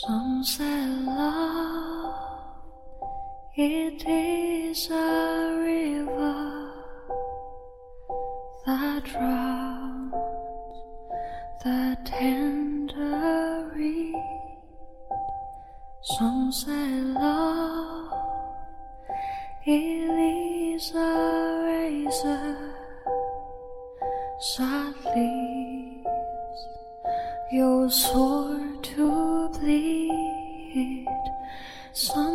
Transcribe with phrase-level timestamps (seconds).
[0.00, 2.14] Some say love,
[3.54, 6.72] it is a river
[8.64, 10.14] that drowns
[11.62, 14.14] the tender reed.
[16.16, 18.12] Some say love,
[19.66, 22.72] it is a razor
[25.14, 26.66] leaves
[27.52, 29.11] your sword to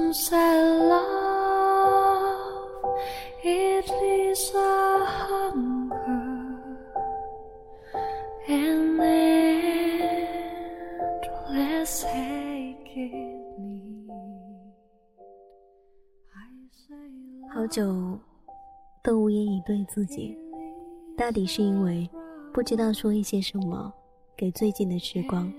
[0.09, 1.03] Love,
[3.43, 6.63] it is a hunger
[8.47, 9.01] and
[11.51, 14.07] endless aching need.
[16.33, 16.39] I
[16.71, 16.95] say
[17.53, 18.17] 好久
[19.03, 20.37] 都无言以对自己，
[21.17, 22.09] 大抵是因为
[22.53, 23.93] 不知道说一些什么
[24.37, 25.51] 给最近的时光。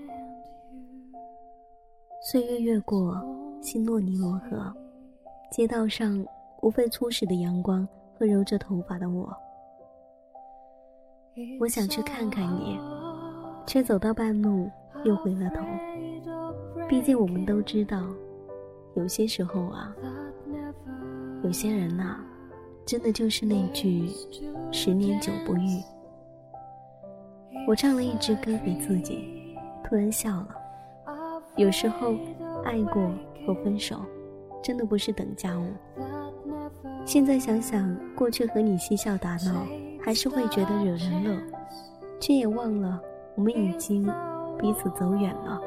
[2.31, 3.15] 岁月越过，
[3.61, 4.73] 心若尼罗河，
[5.51, 6.25] 街道上
[6.61, 9.35] 无非初始的阳光和揉着头发的我。
[11.59, 12.79] 我想去看看你，
[13.67, 14.69] 却走到半路
[15.03, 15.61] 又回了头。
[16.87, 18.01] 毕竟我们都知道，
[18.95, 19.93] 有些时候啊，
[21.43, 22.23] 有些人呐、
[22.85, 24.09] 真的就是那句
[24.71, 25.83] “十年久不遇”。
[27.67, 30.55] 我唱了一支歌给自己，突然笑了。
[31.55, 32.15] 有时候，
[32.63, 33.11] 爱过
[33.49, 33.99] 和分手，
[34.61, 35.65] 真的不是等价物。
[37.03, 39.65] 现在想想，过去和你嬉笑打闹，
[39.99, 41.41] 还是会觉得惹人乐，
[42.19, 43.01] 却也忘了
[43.35, 44.03] 我们已经
[44.59, 45.59] 彼此走远了。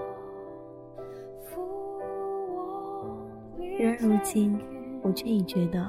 [3.81, 4.57] 然而如今，
[5.03, 5.85] 我却已觉得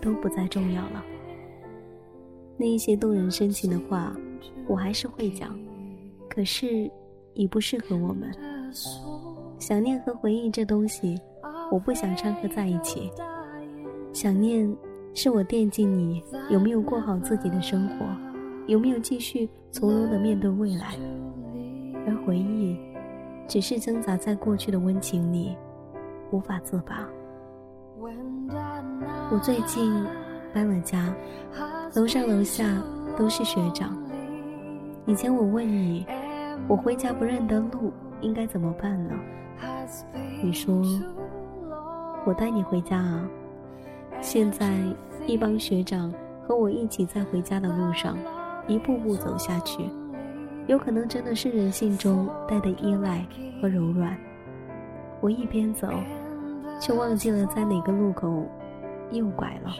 [0.00, 1.04] 都不再重要了。
[2.56, 4.14] 那一些动人深情的话，
[4.68, 5.58] 我还是会讲，
[6.30, 6.88] 可是
[7.32, 8.32] 已不适合我们。
[9.58, 11.18] 想念和回忆这东西，
[11.70, 13.10] 我不想掺和在一起。
[14.12, 14.70] 想念
[15.14, 18.06] 是我惦记你有没有过好自己的生活，
[18.66, 20.94] 有没有继续从容的面对未来，
[22.06, 22.78] 而回忆，
[23.48, 25.56] 只是挣扎在过去的温情里，
[26.30, 27.08] 无法自拔。
[29.30, 30.04] 我最近
[30.52, 31.14] 搬了家，
[31.94, 32.64] 楼上楼下
[33.16, 33.96] 都是学长。
[35.06, 36.06] 以前我问你，
[36.68, 39.10] 我回家不认得路，应该怎么办呢？
[40.42, 40.82] 你说，
[42.24, 43.28] 我带你回家啊。
[44.20, 44.78] 现在
[45.26, 46.12] 一帮学长
[46.46, 48.16] 和我一起在回家的路上，
[48.66, 49.88] 一步步走下去，
[50.66, 53.26] 有可能真的是人性中带的依赖
[53.60, 54.16] 和柔软。
[55.20, 55.88] 我一边走，
[56.80, 58.44] 却忘记了在哪个路口
[59.10, 59.70] 右拐了。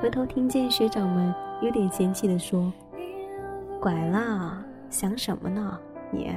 [0.00, 2.72] 回头听见学长们有点嫌弃地说
[3.80, 5.78] ：“拐啦，想什么呢，
[6.10, 6.30] 你？”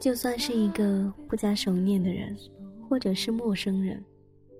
[0.00, 2.36] 就算是一个不加熟念的人，
[2.88, 4.02] 或者是陌生人，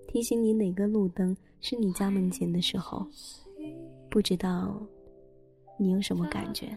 [0.08, 3.06] 提醒你哪个路灯是你家门前的时候，
[4.10, 4.84] 不知道
[5.78, 6.74] 你有什么感觉？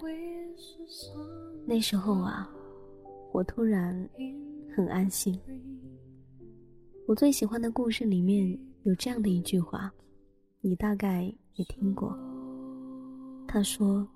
[1.65, 2.47] 那时候啊，
[3.33, 4.07] 我突然
[4.75, 5.39] 很安心。
[7.07, 9.91] 我最喜欢的故事里面有这样的一句话，
[10.61, 11.23] 你大概
[11.55, 12.15] 也听过。
[13.47, 14.07] 他说：“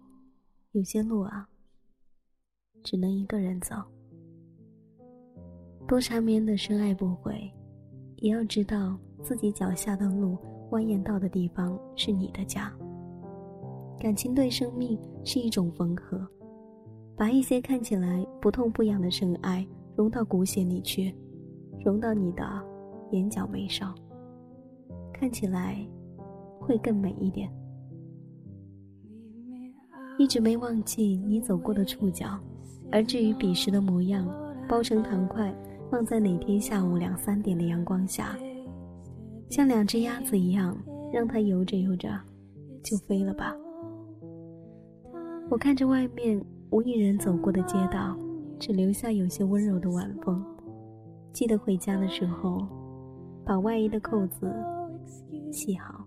[0.74, 1.50] 有些路啊，
[2.84, 3.76] 只能一个人走。”
[5.88, 7.40] 多缠绵的深爱不悔，
[8.18, 10.36] 也要知道自己脚下的路
[10.72, 12.74] 蜿蜒到的地方是你的家。
[14.00, 16.28] 感情对生命是一种缝合，
[17.16, 21.16] 把一些看起来不痛不痒的深爱融到骨血里去，
[21.84, 22.44] 融到你的
[23.12, 23.94] 眼角眉梢，
[25.14, 25.78] 看起来
[26.60, 27.48] 会更美一点。
[30.18, 32.40] 一直没忘记你走过的触角，
[32.92, 34.28] 而至于彼时的模样，
[34.68, 35.54] 包成糖块。
[35.96, 38.38] 放在哪天下午两三点的阳光下，
[39.50, 40.78] 像两只鸭子一样，
[41.14, 42.10] 让它游着游着
[42.84, 43.56] 就飞了吧。
[45.50, 48.14] 我看着外面无一人走过的街道，
[48.60, 50.44] 只留下有些温柔的晚风。
[51.32, 52.68] 记得回家的时候，
[53.46, 54.54] 把外衣的扣子
[55.50, 56.06] 系好。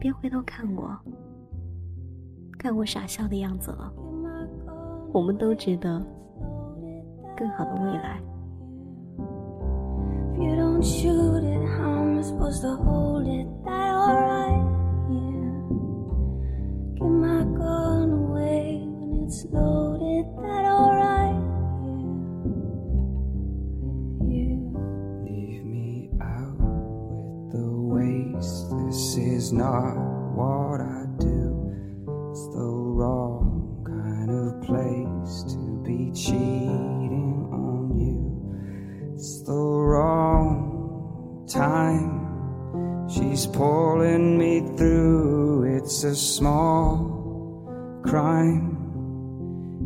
[0.00, 0.98] 别回头看我，
[2.58, 3.92] 看我傻笑的样子了。
[5.12, 6.02] 我们都值得。
[7.37, 8.21] 更好的未来。
[10.33, 13.47] If you don't shoot it, how am I supposed to hold it?
[13.65, 14.63] That alright?
[15.09, 15.51] Yeah.
[16.95, 20.25] Give my gun away when it's loaded.
[20.37, 21.35] That alright?
[21.83, 22.15] Yeah.
[23.83, 24.71] With you.
[25.25, 28.69] Leave me out with the waste.
[28.85, 29.95] This is not
[30.35, 31.05] what I
[41.54, 43.08] time.
[43.08, 48.76] She's pulling me through, it's a small crime.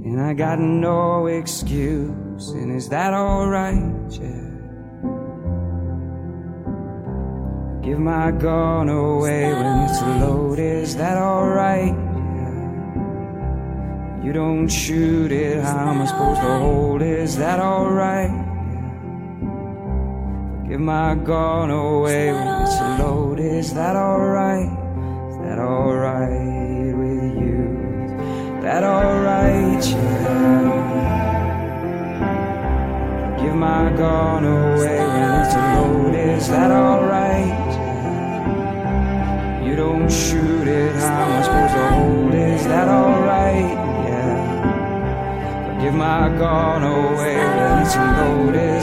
[0.04, 3.82] And I got no excuse, and is that alright?
[4.10, 4.48] Yeah.
[7.82, 11.94] Give my gun away when it's loaded, is that alright?
[14.24, 17.02] You don't shoot it, how am I supposed to hold?
[17.02, 18.57] Is that alright?
[20.68, 24.68] Give my gun away when it's loaded, is that alright?
[25.30, 27.62] Is that alright with you?
[28.58, 29.86] Is that alright?
[29.86, 30.68] Yeah.
[33.42, 37.72] Give my gun away when it's loaded, is that alright?
[39.66, 42.48] You don't shoot it, how am I supposed to hold it?
[42.60, 43.78] Is that alright?
[44.06, 44.36] Yeah.
[45.66, 48.77] But give my gun away when it's loaded, is that alright?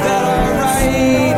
[0.00, 1.33] that are right.